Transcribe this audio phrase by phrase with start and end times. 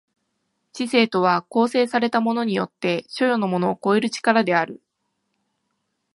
[0.73, 4.81] 知性とは構成されたものによって所与のものを超える力である。